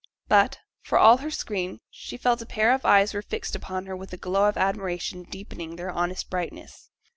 But, 0.27 0.57
for 0.81 0.97
all 0.97 1.17
her 1.17 1.29
screen, 1.29 1.79
she 1.91 2.17
felt 2.17 2.41
a 2.41 2.45
pair 2.47 2.73
of 2.73 2.85
eyes 2.87 3.13
were 3.13 3.21
fixed 3.21 3.55
upon 3.55 3.85
her 3.85 3.95
with 3.95 4.11
a 4.13 4.17
glow 4.17 4.49
of 4.49 4.57
admiration 4.57 5.21
deepening 5.21 5.75
their 5.75 5.91
honest 5.91 6.27
brightness. 6.27 6.89